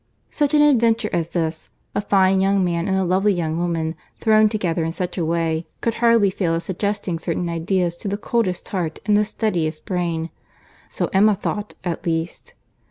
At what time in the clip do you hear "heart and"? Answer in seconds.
8.69-9.15